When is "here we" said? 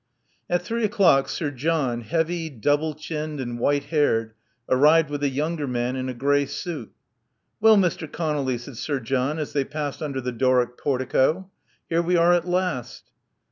11.87-12.17